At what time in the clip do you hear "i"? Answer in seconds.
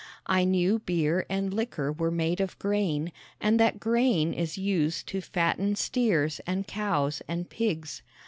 0.25-0.45